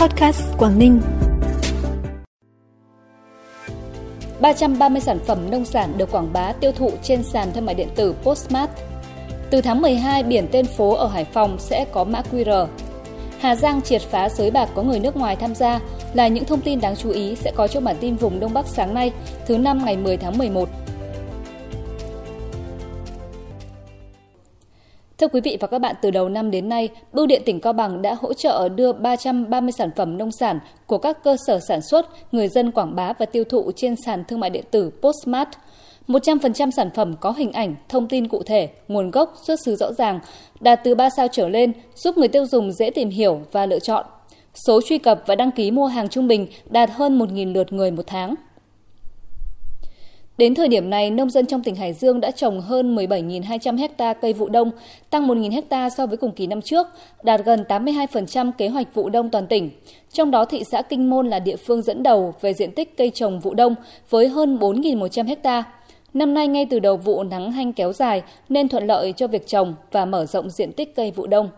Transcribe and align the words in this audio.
Podcast 0.00 0.42
Quảng 0.58 0.78
Ninh. 0.78 1.00
330 4.40 5.00
sản 5.00 5.18
phẩm 5.26 5.50
nông 5.50 5.64
sản 5.64 5.98
được 5.98 6.10
quảng 6.10 6.32
bá 6.32 6.52
tiêu 6.52 6.72
thụ 6.72 6.90
trên 7.02 7.22
sàn 7.22 7.52
thương 7.52 7.66
mại 7.66 7.74
điện 7.74 7.88
tử 7.94 8.14
Postmart. 8.22 8.70
Từ 9.50 9.60
tháng 9.60 9.80
12, 9.80 10.22
biển 10.22 10.48
tên 10.52 10.66
phố 10.66 10.94
ở 10.94 11.06
Hải 11.06 11.24
Phòng 11.24 11.56
sẽ 11.58 11.84
có 11.92 12.04
mã 12.04 12.22
QR. 12.32 12.66
Hà 13.40 13.54
Giang 13.56 13.82
triệt 13.82 14.02
phá 14.02 14.28
sới 14.28 14.50
bạc 14.50 14.68
có 14.74 14.82
người 14.82 15.00
nước 15.00 15.16
ngoài 15.16 15.36
tham 15.36 15.54
gia 15.54 15.80
là 16.14 16.28
những 16.28 16.44
thông 16.44 16.60
tin 16.60 16.80
đáng 16.80 16.96
chú 16.96 17.10
ý 17.10 17.34
sẽ 17.34 17.52
có 17.56 17.68
trong 17.68 17.84
bản 17.84 17.96
tin 18.00 18.16
vùng 18.16 18.40
Đông 18.40 18.54
Bắc 18.54 18.66
sáng 18.66 18.94
nay, 18.94 19.12
thứ 19.46 19.58
năm 19.58 19.84
ngày 19.84 19.96
10 19.96 20.16
tháng 20.16 20.38
11. 20.38 20.68
Thưa 25.20 25.28
quý 25.28 25.40
vị 25.40 25.56
và 25.60 25.66
các 25.68 25.78
bạn, 25.78 25.96
từ 26.02 26.10
đầu 26.10 26.28
năm 26.28 26.50
đến 26.50 26.68
nay, 26.68 26.88
Bưu 27.12 27.26
điện 27.26 27.42
tỉnh 27.46 27.60
Cao 27.60 27.72
Bằng 27.72 28.02
đã 28.02 28.14
hỗ 28.20 28.34
trợ 28.34 28.68
đưa 28.68 28.92
330 28.92 29.72
sản 29.72 29.90
phẩm 29.96 30.18
nông 30.18 30.32
sản 30.32 30.58
của 30.86 30.98
các 30.98 31.24
cơ 31.24 31.36
sở 31.46 31.60
sản 31.68 31.80
xuất, 31.82 32.06
người 32.32 32.48
dân 32.48 32.70
quảng 32.70 32.96
bá 32.96 33.12
và 33.12 33.26
tiêu 33.26 33.44
thụ 33.44 33.70
trên 33.76 33.94
sàn 34.06 34.24
thương 34.24 34.40
mại 34.40 34.50
điện 34.50 34.64
tử 34.70 34.90
Postmart. 35.02 35.48
100% 36.06 36.70
sản 36.70 36.90
phẩm 36.94 37.14
có 37.20 37.30
hình 37.30 37.52
ảnh, 37.52 37.74
thông 37.88 38.08
tin 38.08 38.28
cụ 38.28 38.42
thể, 38.42 38.68
nguồn 38.88 39.10
gốc, 39.10 39.34
xuất 39.46 39.60
xứ 39.64 39.76
rõ 39.76 39.92
ràng, 39.92 40.20
đạt 40.60 40.80
từ 40.84 40.94
3 40.94 41.08
sao 41.16 41.28
trở 41.32 41.48
lên, 41.48 41.72
giúp 41.94 42.18
người 42.18 42.28
tiêu 42.28 42.46
dùng 42.46 42.72
dễ 42.72 42.90
tìm 42.90 43.10
hiểu 43.10 43.40
và 43.52 43.66
lựa 43.66 43.78
chọn. 43.78 44.04
Số 44.66 44.80
truy 44.88 44.98
cập 44.98 45.22
và 45.26 45.34
đăng 45.34 45.50
ký 45.50 45.70
mua 45.70 45.86
hàng 45.86 46.08
trung 46.08 46.28
bình 46.28 46.46
đạt 46.70 46.90
hơn 46.90 47.18
1.000 47.18 47.52
lượt 47.52 47.72
người 47.72 47.90
một 47.90 48.06
tháng. 48.06 48.34
Đến 50.40 50.54
thời 50.54 50.68
điểm 50.68 50.90
này, 50.90 51.10
nông 51.10 51.30
dân 51.30 51.46
trong 51.46 51.62
tỉnh 51.62 51.74
Hải 51.74 51.92
Dương 51.92 52.20
đã 52.20 52.30
trồng 52.30 52.60
hơn 52.60 52.96
17.200 52.96 53.88
ha 53.98 54.14
cây 54.14 54.32
vụ 54.32 54.48
đông, 54.48 54.70
tăng 55.10 55.28
1.000 55.28 55.62
ha 55.70 55.90
so 55.90 56.06
với 56.06 56.16
cùng 56.16 56.32
kỳ 56.32 56.46
năm 56.46 56.62
trước, 56.62 56.86
đạt 57.22 57.40
gần 57.44 57.64
82% 57.68 58.52
kế 58.58 58.68
hoạch 58.68 58.94
vụ 58.94 59.08
đông 59.08 59.30
toàn 59.30 59.46
tỉnh. 59.46 59.70
Trong 60.12 60.30
đó, 60.30 60.44
thị 60.44 60.64
xã 60.64 60.82
Kinh 60.82 61.10
Môn 61.10 61.28
là 61.28 61.38
địa 61.38 61.56
phương 61.56 61.82
dẫn 61.82 62.02
đầu 62.02 62.34
về 62.40 62.54
diện 62.54 62.72
tích 62.72 62.96
cây 62.96 63.10
trồng 63.10 63.40
vụ 63.40 63.54
đông 63.54 63.74
với 64.10 64.28
hơn 64.28 64.58
4.100 64.58 65.36
ha. 65.44 65.64
Năm 66.14 66.34
nay 66.34 66.48
ngay 66.48 66.66
từ 66.70 66.78
đầu 66.78 66.96
vụ 66.96 67.22
nắng 67.22 67.52
hanh 67.52 67.72
kéo 67.72 67.92
dài 67.92 68.22
nên 68.48 68.68
thuận 68.68 68.86
lợi 68.86 69.12
cho 69.16 69.26
việc 69.26 69.46
trồng 69.46 69.74
và 69.92 70.04
mở 70.04 70.26
rộng 70.26 70.50
diện 70.50 70.72
tích 70.72 70.96
cây 70.96 71.10
vụ 71.10 71.26
đông. 71.26 71.48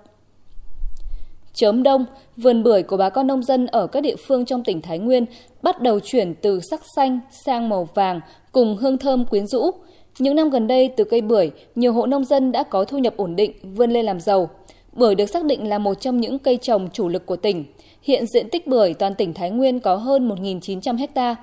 Chớm 1.55 1.83
đông, 1.83 2.05
vườn 2.37 2.63
bưởi 2.63 2.83
của 2.83 2.97
bà 2.97 3.11
con 3.11 3.27
nông 3.27 3.43
dân 3.43 3.67
ở 3.67 3.87
các 3.87 4.01
địa 4.01 4.17
phương 4.27 4.45
trong 4.45 4.65
tỉnh 4.65 4.83
Thái 4.83 4.99
Nguyên 4.99 5.27
bắt 5.63 5.81
đầu 5.81 6.01
chuyển 6.01 6.35
từ 6.35 6.61
sắc 6.71 6.81
xanh 6.97 7.21
sang 7.45 7.69
màu 7.69 7.89
vàng 7.95 8.21
cùng 8.53 8.77
hương 8.77 8.99
thơm 8.99 9.25
quyến 9.25 9.47
rũ. 9.47 9.71
Những 10.19 10.37
năm 10.37 10.51
gần 10.51 10.67
đây, 10.67 10.91
từ 10.97 11.05
cây 11.05 11.21
bưởi, 11.21 11.51
nhiều 11.75 11.93
hộ 11.93 12.07
nông 12.07 12.25
dân 12.25 12.53
đã 12.53 12.63
có 12.63 12.85
thu 12.85 12.99
nhập 12.99 13.15
ổn 13.17 13.37
định, 13.37 13.53
vươn 13.63 13.91
lên 13.91 14.05
làm 14.05 14.21
giàu. 14.21 14.51
Bưởi 14.93 15.15
được 15.15 15.27
xác 15.27 15.45
định 15.45 15.69
là 15.69 15.79
một 15.79 15.95
trong 15.95 16.21
những 16.21 16.39
cây 16.39 16.57
trồng 16.57 16.89
chủ 16.93 17.09
lực 17.09 17.27
của 17.27 17.37
tỉnh. 17.37 17.65
Hiện 18.03 18.27
diện 18.27 18.49
tích 18.51 18.67
bưởi 18.67 18.95
toàn 18.95 19.15
tỉnh 19.15 19.35
Thái 19.35 19.51
Nguyên 19.51 19.81
có 19.81 19.97
hơn 19.97 20.29
1.900 20.29 21.07
ha. 21.15 21.37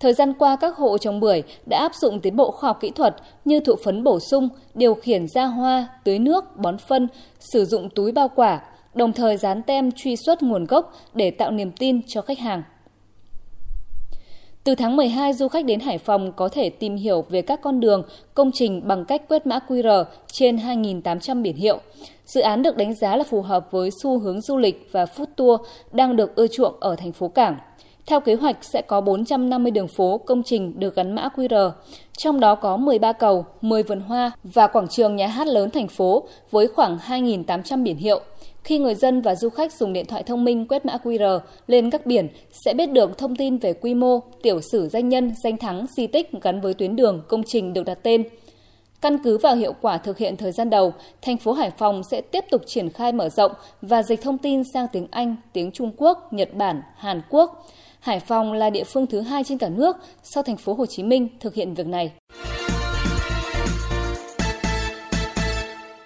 Thời 0.00 0.12
gian 0.12 0.32
qua, 0.38 0.56
các 0.56 0.76
hộ 0.76 0.98
trồng 0.98 1.20
bưởi 1.20 1.42
đã 1.70 1.78
áp 1.78 1.94
dụng 1.94 2.20
tiến 2.20 2.36
bộ 2.36 2.50
khoa 2.50 2.70
học 2.70 2.78
kỹ 2.80 2.90
thuật 2.90 3.16
như 3.44 3.60
thụ 3.60 3.74
phấn 3.84 4.04
bổ 4.04 4.20
sung, 4.20 4.48
điều 4.74 4.94
khiển 4.94 5.28
ra 5.28 5.44
hoa, 5.44 5.88
tưới 6.04 6.18
nước, 6.18 6.44
bón 6.56 6.78
phân, 6.78 7.08
sử 7.38 7.64
dụng 7.64 7.88
túi 7.90 8.12
bao 8.12 8.28
quả, 8.34 8.60
đồng 8.96 9.12
thời 9.12 9.36
dán 9.36 9.62
tem 9.62 9.92
truy 9.92 10.16
xuất 10.16 10.42
nguồn 10.42 10.64
gốc 10.64 10.92
để 11.14 11.30
tạo 11.30 11.50
niềm 11.50 11.72
tin 11.72 12.00
cho 12.06 12.22
khách 12.22 12.38
hàng. 12.38 12.62
Từ 14.64 14.74
tháng 14.74 14.96
12, 14.96 15.32
du 15.32 15.48
khách 15.48 15.64
đến 15.64 15.80
Hải 15.80 15.98
Phòng 15.98 16.32
có 16.32 16.48
thể 16.48 16.70
tìm 16.70 16.96
hiểu 16.96 17.24
về 17.28 17.42
các 17.42 17.60
con 17.62 17.80
đường, 17.80 18.02
công 18.34 18.50
trình 18.54 18.88
bằng 18.88 19.04
cách 19.04 19.22
quét 19.28 19.46
mã 19.46 19.58
QR 19.68 20.04
trên 20.32 20.56
2.800 20.56 21.42
biển 21.42 21.56
hiệu. 21.56 21.78
Dự 22.24 22.40
án 22.40 22.62
được 22.62 22.76
đánh 22.76 22.94
giá 22.94 23.16
là 23.16 23.24
phù 23.24 23.42
hợp 23.42 23.68
với 23.70 23.90
xu 24.02 24.18
hướng 24.18 24.40
du 24.40 24.56
lịch 24.56 24.88
và 24.92 25.04
food 25.04 25.26
tour 25.36 25.60
đang 25.92 26.16
được 26.16 26.36
ưa 26.36 26.46
chuộng 26.46 26.74
ở 26.80 26.96
thành 26.96 27.12
phố 27.12 27.28
Cảng. 27.28 27.56
Theo 28.06 28.20
kế 28.20 28.34
hoạch 28.34 28.64
sẽ 28.64 28.82
có 28.82 29.00
450 29.00 29.70
đường 29.70 29.88
phố 29.88 30.18
công 30.18 30.42
trình 30.42 30.80
được 30.80 30.94
gắn 30.94 31.14
mã 31.14 31.28
QR, 31.36 31.70
trong 32.18 32.40
đó 32.40 32.54
có 32.54 32.76
13 32.76 33.12
cầu, 33.12 33.46
10 33.60 33.82
vườn 33.82 34.00
hoa 34.00 34.30
và 34.44 34.66
quảng 34.66 34.88
trường 34.88 35.16
nhà 35.16 35.26
hát 35.26 35.46
lớn 35.46 35.70
thành 35.70 35.88
phố 35.88 36.28
với 36.50 36.68
khoảng 36.68 36.98
2.800 36.98 37.82
biển 37.82 37.96
hiệu. 37.96 38.20
Khi 38.66 38.78
người 38.78 38.94
dân 38.94 39.22
và 39.22 39.34
du 39.34 39.48
khách 39.48 39.72
dùng 39.72 39.92
điện 39.92 40.06
thoại 40.06 40.22
thông 40.22 40.44
minh 40.44 40.66
quét 40.68 40.86
mã 40.86 40.96
QR 41.04 41.40
lên 41.66 41.90
các 41.90 42.06
biển 42.06 42.28
sẽ 42.64 42.74
biết 42.74 42.86
được 42.86 43.18
thông 43.18 43.36
tin 43.36 43.58
về 43.58 43.72
quy 43.72 43.94
mô, 43.94 44.20
tiểu 44.42 44.60
sử 44.60 44.88
danh 44.88 45.08
nhân, 45.08 45.32
danh 45.44 45.56
thắng, 45.56 45.86
di 45.96 46.06
tích 46.06 46.30
gắn 46.42 46.60
với 46.60 46.74
tuyến 46.74 46.96
đường, 46.96 47.22
công 47.28 47.42
trình 47.42 47.72
được 47.72 47.82
đặt 47.84 47.98
tên. 48.02 48.24
Căn 49.00 49.18
cứ 49.24 49.38
vào 49.38 49.56
hiệu 49.56 49.72
quả 49.80 49.98
thực 49.98 50.18
hiện 50.18 50.36
thời 50.36 50.52
gian 50.52 50.70
đầu, 50.70 50.92
thành 51.22 51.36
phố 51.36 51.52
Hải 51.52 51.70
Phòng 51.70 52.02
sẽ 52.10 52.20
tiếp 52.20 52.44
tục 52.50 52.62
triển 52.66 52.90
khai 52.90 53.12
mở 53.12 53.28
rộng 53.28 53.52
và 53.82 54.02
dịch 54.02 54.22
thông 54.22 54.38
tin 54.38 54.62
sang 54.74 54.86
tiếng 54.92 55.06
Anh, 55.10 55.36
tiếng 55.52 55.70
Trung 55.72 55.92
Quốc, 55.96 56.32
Nhật 56.32 56.54
Bản, 56.54 56.82
Hàn 56.96 57.22
Quốc. 57.30 57.66
Hải 58.00 58.20
Phòng 58.20 58.52
là 58.52 58.70
địa 58.70 58.84
phương 58.84 59.06
thứ 59.06 59.20
hai 59.20 59.44
trên 59.44 59.58
cả 59.58 59.68
nước 59.68 59.96
sau 60.22 60.42
thành 60.42 60.56
phố 60.56 60.74
Hồ 60.74 60.86
Chí 60.86 61.02
Minh 61.02 61.28
thực 61.40 61.54
hiện 61.54 61.74
việc 61.74 61.86
này. 61.86 62.12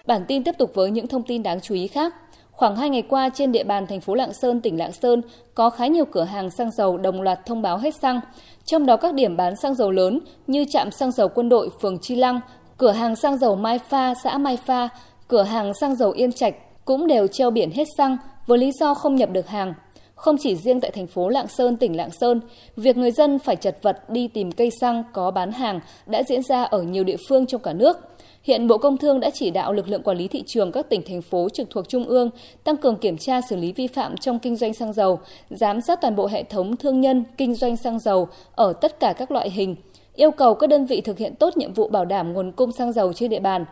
Bản 0.07 0.25
tin 0.29 0.45
tiếp 0.45 0.55
tục 0.59 0.71
với 0.75 0.91
những 0.91 1.07
thông 1.07 1.23
tin 1.23 1.43
đáng 1.43 1.61
chú 1.61 1.75
ý 1.75 1.87
khác. 1.87 2.15
Khoảng 2.61 2.77
2 2.77 2.91
ngày 2.91 3.03
qua 3.03 3.29
trên 3.35 3.53
địa 3.53 3.65
bàn 3.65 3.87
thành 3.87 4.01
phố 4.01 4.15
Lạng 4.15 4.33
Sơn, 4.33 4.61
tỉnh 4.61 4.79
Lạng 4.79 4.93
Sơn 4.93 5.23
có 5.55 5.71
khá 5.71 5.87
nhiều 5.87 6.05
cửa 6.05 6.25
hàng 6.25 6.51
xăng 6.51 6.71
dầu 6.71 6.99
đồng 6.99 7.23
loạt 7.23 7.47
thông 7.47 7.63
báo 7.63 7.79
hết 7.79 7.95
xăng. 7.95 8.21
Trong 8.65 8.87
đó 8.87 8.97
các 8.97 9.15
điểm 9.15 9.37
bán 9.37 9.57
xăng 9.57 9.75
dầu 9.75 9.91
lớn 9.91 10.21
như 10.47 10.65
trạm 10.71 10.91
xăng 10.91 11.13
dầu 11.13 11.29
quân 11.29 11.49
đội 11.49 11.71
phường 11.81 11.99
Chi 11.99 12.17
Lăng, 12.17 12.41
cửa 12.77 12.91
hàng 12.91 13.17
xăng 13.17 13.39
dầu 13.39 13.57
Mai 13.57 13.79
Pha, 13.79 14.15
xã 14.25 14.39
Mai 14.39 14.57
Pha, 14.57 14.89
cửa 15.29 15.43
hàng 15.43 15.75
xăng 15.75 15.97
dầu 15.97 16.11
Yên 16.11 16.33
Trạch 16.33 16.55
cũng 16.85 17.07
đều 17.07 17.27
treo 17.27 17.51
biển 17.51 17.71
hết 17.71 17.85
xăng 17.97 18.17
với 18.47 18.59
lý 18.59 18.73
do 18.73 18.95
không 18.95 19.17
nhập 19.17 19.31
được 19.31 19.49
hàng. 19.49 19.75
Không 20.21 20.37
chỉ 20.41 20.57
riêng 20.57 20.81
tại 20.81 20.91
thành 20.91 21.07
phố 21.07 21.29
Lạng 21.29 21.49
Sơn, 21.49 21.77
tỉnh 21.77 21.97
Lạng 21.97 22.11
Sơn, 22.11 22.41
việc 22.77 22.97
người 22.97 23.11
dân 23.11 23.39
phải 23.39 23.57
chật 23.57 23.77
vật 23.83 24.11
đi 24.11 24.29
tìm 24.29 24.53
cây 24.53 24.71
xăng 24.81 25.03
có 25.13 25.31
bán 25.31 25.53
hàng 25.53 25.81
đã 26.07 26.23
diễn 26.23 26.43
ra 26.43 26.63
ở 26.63 26.83
nhiều 26.83 27.05
địa 27.05 27.17
phương 27.29 27.47
trong 27.47 27.61
cả 27.61 27.73
nước. 27.73 27.99
Hiện 28.43 28.69
Bộ 28.69 28.79
Công 28.79 28.97
Thương 28.97 29.21
đã 29.21 29.31
chỉ 29.35 29.51
đạo 29.51 29.73
lực 29.73 29.89
lượng 29.89 30.03
quản 30.03 30.17
lý 30.17 30.29
thị 30.29 30.43
trường 30.47 30.73
các 30.73 30.89
tỉnh 30.89 31.03
thành 31.07 31.23
phố 31.23 31.49
trực 31.49 31.71
thuộc 31.71 31.89
Trung 31.89 32.05
ương 32.05 32.31
tăng 32.65 32.77
cường 32.77 32.97
kiểm 32.97 33.17
tra 33.19 33.41
xử 33.41 33.57
lý 33.57 33.73
vi 33.73 33.87
phạm 33.87 34.17
trong 34.17 34.39
kinh 34.39 34.57
doanh 34.57 34.75
xăng 34.75 34.93
dầu, 34.93 35.19
giám 35.51 35.81
sát 35.81 36.01
toàn 36.01 36.17
bộ 36.17 36.27
hệ 36.27 36.43
thống 36.43 36.77
thương 36.77 37.01
nhân 37.01 37.25
kinh 37.37 37.55
doanh 37.55 37.77
xăng 37.77 37.99
dầu 37.99 38.29
ở 38.55 38.73
tất 38.73 39.01
cả 39.01 39.13
các 39.13 39.31
loại 39.31 39.51
hình, 39.51 39.77
yêu 40.15 40.31
cầu 40.31 40.55
các 40.55 40.67
đơn 40.67 40.87
vị 40.87 41.01
thực 41.01 41.19
hiện 41.19 41.35
tốt 41.35 41.57
nhiệm 41.57 41.73
vụ 41.73 41.89
bảo 41.89 42.05
đảm 42.05 42.33
nguồn 42.33 42.53
cung 42.53 42.73
xăng 42.73 42.93
dầu 42.93 43.13
trên 43.13 43.31
địa 43.31 43.41
bàn. 43.41 43.65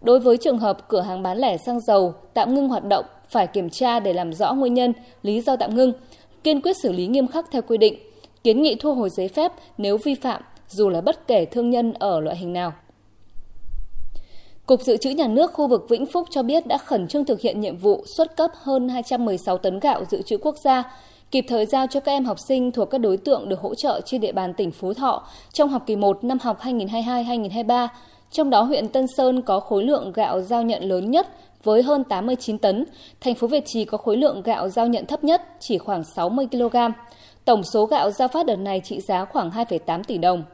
Đối 0.00 0.20
với 0.20 0.36
trường 0.36 0.58
hợp 0.58 0.88
cửa 0.88 1.00
hàng 1.00 1.22
bán 1.22 1.38
lẻ 1.38 1.56
xăng 1.56 1.80
dầu 1.80 2.14
tạm 2.34 2.54
ngưng 2.54 2.68
hoạt 2.68 2.84
động 2.84 3.04
phải 3.32 3.46
kiểm 3.46 3.70
tra 3.70 4.00
để 4.00 4.12
làm 4.12 4.32
rõ 4.32 4.54
nguyên 4.54 4.74
nhân, 4.74 4.92
lý 5.22 5.40
do 5.40 5.56
tạm 5.56 5.74
ngưng, 5.74 5.92
kiên 6.44 6.60
quyết 6.60 6.76
xử 6.82 6.92
lý 6.92 7.06
nghiêm 7.06 7.28
khắc 7.28 7.50
theo 7.50 7.62
quy 7.62 7.78
định, 7.78 7.94
kiến 8.44 8.62
nghị 8.62 8.74
thu 8.74 8.94
hồi 8.94 9.10
giấy 9.10 9.28
phép 9.28 9.52
nếu 9.78 9.98
vi 10.04 10.14
phạm 10.14 10.42
dù 10.68 10.88
là 10.88 11.00
bất 11.00 11.26
kể 11.26 11.44
thương 11.44 11.70
nhân 11.70 11.92
ở 11.92 12.20
loại 12.20 12.36
hình 12.36 12.52
nào. 12.52 12.72
Cục 14.66 14.82
Dự 14.82 14.96
trữ 14.96 15.10
Nhà 15.10 15.26
nước 15.26 15.52
khu 15.52 15.66
vực 15.66 15.86
Vĩnh 15.88 16.06
Phúc 16.06 16.28
cho 16.30 16.42
biết 16.42 16.66
đã 16.66 16.78
khẩn 16.78 17.08
trương 17.08 17.24
thực 17.24 17.40
hiện 17.40 17.60
nhiệm 17.60 17.76
vụ 17.76 18.04
xuất 18.16 18.36
cấp 18.36 18.50
hơn 18.54 18.88
216 18.88 19.58
tấn 19.58 19.80
gạo 19.80 20.04
dự 20.10 20.22
trữ 20.22 20.38
quốc 20.38 20.56
gia, 20.64 20.82
kịp 21.30 21.44
thời 21.48 21.66
giao 21.66 21.86
cho 21.86 22.00
các 22.00 22.12
em 22.12 22.24
học 22.24 22.38
sinh 22.48 22.72
thuộc 22.72 22.90
các 22.90 22.98
đối 22.98 23.16
tượng 23.16 23.48
được 23.48 23.60
hỗ 23.60 23.74
trợ 23.74 24.00
trên 24.04 24.20
địa 24.20 24.32
bàn 24.32 24.54
tỉnh 24.54 24.70
Phú 24.70 24.94
Thọ 24.94 25.26
trong 25.52 25.68
học 25.68 25.82
kỳ 25.86 25.96
1 25.96 26.24
năm 26.24 26.38
học 26.42 26.58
2022-2023. 26.60 27.88
Trong 28.32 28.50
đó 28.50 28.62
huyện 28.62 28.88
Tân 28.88 29.06
Sơn 29.16 29.42
có 29.42 29.60
khối 29.60 29.84
lượng 29.84 30.12
gạo 30.12 30.40
giao 30.40 30.62
nhận 30.62 30.82
lớn 30.82 31.10
nhất 31.10 31.28
với 31.62 31.82
hơn 31.82 32.04
89 32.04 32.58
tấn, 32.58 32.84
thành 33.20 33.34
phố 33.34 33.46
Việt 33.46 33.64
Trì 33.66 33.84
có 33.84 33.98
khối 33.98 34.16
lượng 34.16 34.42
gạo 34.42 34.68
giao 34.68 34.86
nhận 34.86 35.06
thấp 35.06 35.24
nhất 35.24 35.42
chỉ 35.60 35.78
khoảng 35.78 36.04
60 36.04 36.46
kg. 36.50 36.76
Tổng 37.44 37.62
số 37.62 37.86
gạo 37.86 38.10
giao 38.10 38.28
phát 38.28 38.46
đợt 38.46 38.56
này 38.56 38.80
trị 38.84 39.00
giá 39.00 39.24
khoảng 39.24 39.50
2,8 39.50 40.02
tỷ 40.02 40.18
đồng. 40.18 40.44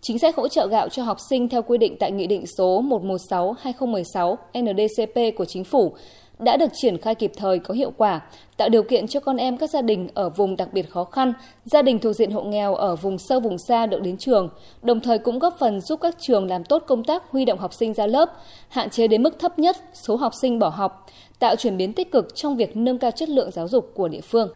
Chính 0.00 0.18
sách 0.18 0.36
hỗ 0.36 0.48
trợ 0.48 0.66
gạo 0.66 0.88
cho 0.88 1.02
học 1.02 1.16
sinh 1.30 1.48
theo 1.48 1.62
quy 1.62 1.78
định 1.78 1.96
tại 2.00 2.12
Nghị 2.12 2.26
định 2.26 2.44
số 2.58 2.82
116-2016 2.82 4.36
NDCP 4.58 5.36
của 5.36 5.44
Chính 5.44 5.64
phủ 5.64 5.94
đã 6.38 6.56
được 6.56 6.70
triển 6.74 6.98
khai 6.98 7.14
kịp 7.14 7.32
thời 7.36 7.58
có 7.58 7.74
hiệu 7.74 7.92
quả, 7.96 8.20
tạo 8.56 8.68
điều 8.68 8.82
kiện 8.82 9.06
cho 9.06 9.20
con 9.20 9.36
em 9.36 9.56
các 9.56 9.70
gia 9.70 9.82
đình 9.82 10.08
ở 10.14 10.28
vùng 10.28 10.56
đặc 10.56 10.68
biệt 10.72 10.90
khó 10.90 11.04
khăn, 11.04 11.32
gia 11.64 11.82
đình 11.82 11.98
thuộc 11.98 12.16
diện 12.16 12.30
hộ 12.30 12.42
nghèo 12.42 12.74
ở 12.74 12.96
vùng 12.96 13.18
sâu 13.18 13.40
vùng 13.40 13.58
xa 13.58 13.86
được 13.86 14.02
đến 14.02 14.16
trường, 14.16 14.48
đồng 14.82 15.00
thời 15.00 15.18
cũng 15.18 15.38
góp 15.38 15.56
phần 15.58 15.80
giúp 15.80 16.00
các 16.00 16.16
trường 16.20 16.46
làm 16.48 16.64
tốt 16.64 16.82
công 16.86 17.04
tác 17.04 17.30
huy 17.30 17.44
động 17.44 17.58
học 17.58 17.74
sinh 17.74 17.94
ra 17.94 18.06
lớp, 18.06 18.32
hạn 18.68 18.90
chế 18.90 19.08
đến 19.08 19.22
mức 19.22 19.38
thấp 19.38 19.58
nhất 19.58 19.76
số 20.06 20.16
học 20.16 20.32
sinh 20.42 20.58
bỏ 20.58 20.68
học, 20.68 21.06
tạo 21.38 21.56
chuyển 21.56 21.76
biến 21.76 21.92
tích 21.92 22.12
cực 22.12 22.28
trong 22.34 22.56
việc 22.56 22.76
nâng 22.76 22.98
cao 22.98 23.10
chất 23.10 23.28
lượng 23.28 23.50
giáo 23.50 23.68
dục 23.68 23.92
của 23.94 24.08
địa 24.08 24.20
phương. 24.20 24.48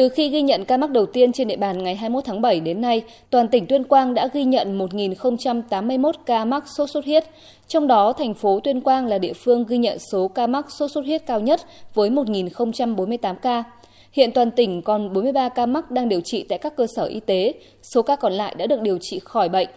Từ 0.00 0.08
khi 0.08 0.28
ghi 0.28 0.42
nhận 0.42 0.64
ca 0.64 0.76
mắc 0.76 0.90
đầu 0.90 1.06
tiên 1.06 1.32
trên 1.32 1.48
địa 1.48 1.56
bàn 1.56 1.82
ngày 1.82 1.94
21 1.94 2.24
tháng 2.24 2.40
7 2.40 2.60
đến 2.60 2.80
nay, 2.80 3.02
toàn 3.30 3.48
tỉnh 3.48 3.66
Tuyên 3.66 3.84
Quang 3.84 4.14
đã 4.14 4.28
ghi 4.32 4.44
nhận 4.44 4.78
1.081 4.78 6.12
ca 6.26 6.44
mắc 6.44 6.64
sốt 6.76 6.90
xuất 6.90 7.04
huyết. 7.04 7.24
Trong 7.68 7.86
đó, 7.86 8.12
thành 8.12 8.34
phố 8.34 8.60
Tuyên 8.60 8.80
Quang 8.80 9.06
là 9.06 9.18
địa 9.18 9.32
phương 9.32 9.64
ghi 9.68 9.78
nhận 9.78 9.98
số 10.12 10.28
ca 10.28 10.46
mắc 10.46 10.66
sốt 10.70 10.90
xuất 10.90 11.04
huyết 11.04 11.26
cao 11.26 11.40
nhất 11.40 11.60
với 11.94 12.10
1.048 12.10 13.34
ca. 13.34 13.64
Hiện 14.12 14.32
toàn 14.32 14.50
tỉnh 14.50 14.82
còn 14.82 15.12
43 15.12 15.48
ca 15.48 15.66
mắc 15.66 15.90
đang 15.90 16.08
điều 16.08 16.20
trị 16.20 16.44
tại 16.48 16.58
các 16.58 16.76
cơ 16.76 16.86
sở 16.96 17.04
y 17.04 17.20
tế, 17.20 17.54
số 17.94 18.02
ca 18.02 18.16
còn 18.16 18.32
lại 18.32 18.54
đã 18.58 18.66
được 18.66 18.80
điều 18.80 18.98
trị 19.00 19.20
khỏi 19.24 19.48
bệnh. 19.48 19.68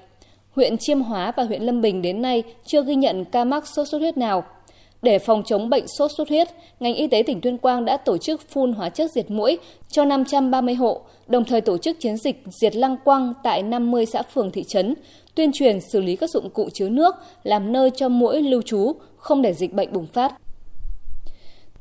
Huyện 0.55 0.77
Chiêm 0.77 1.01
Hóa 1.01 1.33
và 1.35 1.43
huyện 1.43 1.61
Lâm 1.61 1.81
Bình 1.81 2.01
đến 2.01 2.21
nay 2.21 2.43
chưa 2.65 2.83
ghi 2.83 2.95
nhận 2.95 3.25
ca 3.25 3.43
mắc 3.43 3.67
sốt 3.67 3.87
xuất 3.87 3.99
huyết 3.99 4.17
nào. 4.17 4.43
Để 5.03 5.19
phòng 5.19 5.43
chống 5.45 5.69
bệnh 5.69 5.87
sốt 5.87 6.11
xuất 6.17 6.29
huyết, 6.29 6.47
ngành 6.79 6.95
y 6.95 7.07
tế 7.07 7.23
tỉnh 7.23 7.41
Tuyên 7.41 7.57
Quang 7.57 7.85
đã 7.85 7.97
tổ 7.97 8.17
chức 8.17 8.49
phun 8.49 8.73
hóa 8.73 8.89
chất 8.89 9.11
diệt 9.11 9.31
mũi 9.31 9.57
cho 9.89 10.05
530 10.05 10.75
hộ, 10.75 11.01
đồng 11.27 11.45
thời 11.45 11.61
tổ 11.61 11.77
chức 11.77 11.99
chiến 11.99 12.17
dịch 12.17 12.43
diệt 12.61 12.75
lăng 12.75 12.97
quăng 13.03 13.33
tại 13.43 13.63
50 13.63 14.05
xã 14.05 14.21
phường 14.21 14.51
thị 14.51 14.63
trấn, 14.67 14.95
tuyên 15.35 15.51
truyền 15.51 15.79
xử 15.81 16.01
lý 16.01 16.15
các 16.15 16.29
dụng 16.29 16.49
cụ 16.49 16.69
chứa 16.73 16.89
nước 16.89 17.15
làm 17.43 17.71
nơi 17.71 17.91
cho 17.95 18.09
mũi 18.09 18.41
lưu 18.41 18.61
trú, 18.61 18.93
không 19.17 19.41
để 19.41 19.53
dịch 19.53 19.73
bệnh 19.73 19.93
bùng 19.93 20.05
phát. 20.05 20.33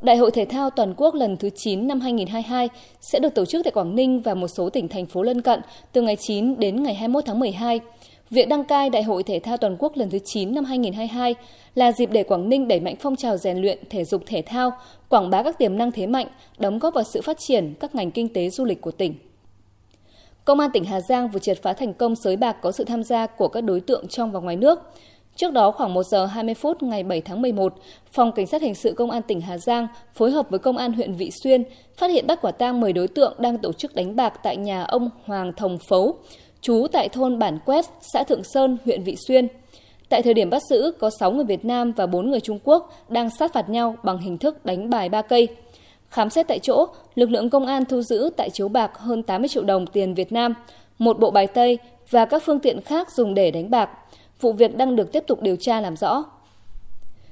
Đại 0.03 0.17
hội 0.17 0.31
thể 0.31 0.45
thao 0.45 0.71
toàn 0.71 0.95
quốc 0.97 1.15
lần 1.15 1.37
thứ 1.37 1.51
9 1.51 1.89
năm 1.89 2.01
2022 2.01 2.69
sẽ 3.01 3.19
được 3.19 3.35
tổ 3.35 3.45
chức 3.45 3.65
tại 3.65 3.71
Quảng 3.71 3.97
Ninh 3.97 4.21
và 4.21 4.35
một 4.35 4.49
số 4.49 4.71
tỉnh 4.71 4.89
thành 4.89 5.07
phố 5.07 5.23
lân 5.23 5.43
cận 5.43 5.61
từ 5.93 6.03
ngày 6.03 6.17
9 6.17 6.59
đến 6.59 6.83
ngày 6.83 6.95
21 6.95 7.25
tháng 7.27 7.41
12. 7.41 7.81
Việc 8.33 8.49
đăng 8.49 8.65
cai 8.65 8.91
Đại 8.91 9.03
hội 9.03 9.23
Thể 9.23 9.41
thao 9.41 9.57
Toàn 9.57 9.77
quốc 9.79 9.97
lần 9.97 10.11
thứ 10.11 10.19
9 10.25 10.55
năm 10.55 10.65
2022 10.65 11.35
là 11.75 11.93
dịp 11.93 12.11
để 12.13 12.23
Quảng 12.23 12.49
Ninh 12.49 12.69
đẩy 12.69 12.81
mạnh 12.81 12.95
phong 13.01 13.17
trào 13.17 13.37
rèn 13.37 13.59
luyện 13.59 13.79
thể 13.91 14.05
dục 14.05 14.23
thể 14.27 14.43
thao, 14.43 14.73
quảng 15.09 15.31
bá 15.31 15.43
các 15.43 15.59
tiềm 15.59 15.79
năng 15.79 15.93
thế 15.93 16.07
mạnh, 16.07 16.27
đóng 16.59 16.79
góp 16.79 16.95
vào 16.95 17.05
sự 17.05 17.23
phát 17.23 17.39
triển 17.39 17.75
các 17.81 17.95
ngành 17.95 18.11
kinh 18.11 18.29
tế 18.29 18.51
du 18.51 18.65
lịch 18.65 18.81
của 18.81 18.91
tỉnh. 18.91 19.15
Công 20.45 20.61
an 20.61 20.71
tỉnh 20.73 20.85
Hà 20.85 21.01
Giang 21.01 21.29
vừa 21.29 21.39
triệt 21.39 21.63
phá 21.63 21.73
thành 21.73 21.95
công 21.95 22.17
sới 22.17 22.37
bạc 22.37 22.57
có 22.63 22.73
sự 22.73 22.85
tham 22.85 23.03
gia 23.03 23.27
của 23.27 23.49
các 23.49 23.61
đối 23.61 23.81
tượng 23.81 24.09
trong 24.09 24.33
và 24.33 24.41
ngoài 24.41 24.57
nước. 24.57 24.79
Trước 25.37 25.53
đó 25.53 25.71
khoảng 25.71 25.95
1 25.95 26.03
giờ 26.03 26.27
20 26.27 26.55
phút 26.55 26.83
ngày 26.83 27.03
7 27.03 27.21
tháng 27.21 27.43
11, 27.43 27.75
Phòng 28.13 28.33
Cảnh 28.33 28.47
sát 28.47 28.63
Hình 28.63 28.75
sự 28.75 28.95
Công 28.97 29.11
an 29.11 29.23
tỉnh 29.23 29.41
Hà 29.41 29.59
Giang 29.59 29.87
phối 30.15 30.31
hợp 30.31 30.47
với 30.51 30.59
Công 30.59 30.77
an 30.77 30.93
huyện 30.93 31.15
Vị 31.15 31.31
Xuyên 31.43 31.65
phát 31.97 32.11
hiện 32.11 32.27
bắt 32.27 32.39
quả 32.43 32.53
tang 32.53 32.81
10 32.81 32.93
đối 32.93 33.09
tượng 33.09 33.35
đang 33.39 33.59
tổ 33.59 33.73
chức 33.73 33.95
đánh 33.95 34.17
bạc 34.17 34.35
tại 34.43 34.57
nhà 34.57 34.83
ông 34.83 35.11
Hoàng 35.25 35.53
Thồng 35.57 35.79
Phấu, 35.79 36.17
trú 36.63 36.87
tại 36.93 37.09
thôn 37.09 37.39
Bản 37.39 37.59
Quét, 37.67 37.85
xã 38.01 38.25
Thượng 38.25 38.45
Sơn, 38.45 38.79
huyện 38.85 39.03
Vị 39.03 39.17
Xuyên. 39.29 39.49
Tại 40.09 40.23
thời 40.23 40.35
điểm 40.35 40.51
bắt 40.51 40.63
giữ, 40.71 40.93
có 40.99 41.11
6 41.21 41.33
người 41.33 41.45
Việt 41.45 41.65
Nam 41.65 41.93
và 41.93 42.07
4 42.07 42.31
người 42.31 42.41
Trung 42.41 42.59
Quốc 42.65 42.93
đang 43.09 43.31
sát 43.31 43.53
phạt 43.53 43.69
nhau 43.69 43.97
bằng 44.03 44.19
hình 44.19 44.39
thức 44.39 44.67
đánh 44.67 44.91
bài 44.91 45.09
ba 45.09 45.23
cây. 45.23 45.49
Khám 46.09 46.31
xét 46.31 46.49
tại 46.49 46.59
chỗ, 46.59 46.87
lực 47.15 47.31
lượng 47.31 47.51
công 47.51 47.67
an 47.67 47.85
thu 47.85 48.03
giữ 48.03 48.31
tại 48.37 48.51
chiếu 48.51 48.69
bạc 48.69 48.99
hơn 48.99 49.23
80 49.23 49.49
triệu 49.49 49.63
đồng 49.63 49.87
tiền 49.87 50.15
Việt 50.15 50.33
Nam, 50.33 50.55
một 50.99 51.19
bộ 51.19 51.31
bài 51.31 51.47
Tây 51.47 51.79
và 52.11 52.25
các 52.25 52.43
phương 52.47 52.61
tiện 52.61 52.81
khác 52.81 53.09
dùng 53.17 53.35
để 53.35 53.51
đánh 53.51 53.71
bạc. 53.71 53.91
Vụ 54.41 54.53
việc 54.53 54.77
đang 54.77 54.97
được 54.97 55.13
tiếp 55.13 55.25
tục 55.27 55.43
điều 55.43 55.57
tra 55.57 55.81
làm 55.81 55.97
rõ. 55.97 56.25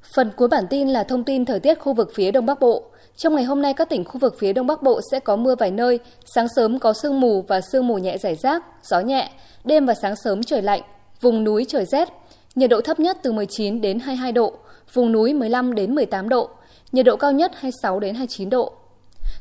Phần 0.03 0.31
cuối 0.37 0.49
bản 0.49 0.65
tin 0.71 0.89
là 0.89 1.05
thông 1.05 1.25
tin 1.25 1.45
thời 1.45 1.61
tiết 1.61 1.79
khu 1.79 1.93
vực 1.93 2.11
phía 2.15 2.31
Đông 2.31 2.47
Bắc 2.47 2.61
Bộ. 2.61 2.85
Trong 3.17 3.35
ngày 3.35 3.45
hôm 3.45 3.63
nay, 3.63 3.75
các 3.75 3.89
tỉnh 3.89 4.05
khu 4.05 4.19
vực 4.19 4.37
phía 4.39 4.53
Đông 4.53 4.67
Bắc 4.67 4.83
Bộ 4.83 5.01
sẽ 5.11 5.21
có 5.21 5.37
mưa 5.37 5.55
vài 5.55 5.71
nơi, 5.71 5.99
sáng 6.35 6.47
sớm 6.57 6.79
có 6.79 6.93
sương 6.93 7.21
mù 7.21 7.43
và 7.43 7.61
sương 7.61 7.87
mù 7.87 7.99
nhẹ 7.99 8.19
rải 8.19 8.35
rác, 8.35 8.63
gió 8.83 9.01
nhẹ, 9.01 9.31
đêm 9.65 9.87
và 9.87 9.95
sáng 9.95 10.17
sớm 10.17 10.43
trời 10.43 10.63
lạnh, 10.63 10.83
vùng 11.21 11.45
núi 11.45 11.65
trời 11.69 11.85
rét, 11.85 12.09
nhiệt 12.55 12.71
độ 12.71 12.81
thấp 12.81 13.01
nhất 13.01 13.19
từ 13.23 13.33
19 13.33 13.81
đến 13.81 13.99
22 13.99 14.33
độ, 14.33 14.53
vùng 14.93 15.13
núi 15.13 15.35
15 15.35 15.75
đến 15.75 15.95
18 15.95 16.29
độ, 16.29 16.51
nhiệt 16.93 17.07
độ 17.07 17.17
cao 17.17 17.33
nhất 17.33 17.53
26 17.55 18.01
đến 18.01 18.15
29 18.15 18.51
độ. 18.51 18.73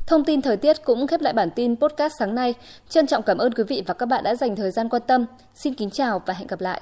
Thông 0.06 0.24
tin 0.24 0.42
thời 0.42 0.56
tiết 0.56 0.84
cũng 0.84 1.06
khép 1.06 1.20
lại 1.20 1.32
bản 1.32 1.50
tin 1.50 1.76
podcast 1.76 2.12
sáng 2.18 2.34
nay. 2.34 2.54
Trân 2.88 3.06
trọng 3.06 3.22
cảm 3.22 3.38
ơn 3.38 3.54
quý 3.54 3.64
vị 3.68 3.82
và 3.86 3.94
các 3.94 4.06
bạn 4.06 4.24
đã 4.24 4.34
dành 4.34 4.56
thời 4.56 4.70
gian 4.70 4.88
quan 4.88 5.02
tâm. 5.06 5.26
Xin 5.54 5.74
kính 5.74 5.90
chào 5.90 6.22
và 6.26 6.34
hẹn 6.34 6.46
gặp 6.46 6.60
lại. 6.60 6.80